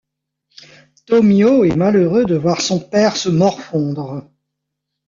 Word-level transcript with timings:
Tomio 1.05 1.63
est 1.63 1.75
malheureux 1.75 2.25
de 2.25 2.35
voir 2.35 2.61
son 2.61 2.79
père 2.79 3.15
se 3.17 3.29
morfondre. 3.29 4.27